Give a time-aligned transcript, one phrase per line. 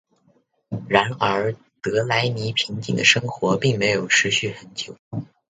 [0.89, 4.97] 然而德莱尼平静的生活并没有持续很久。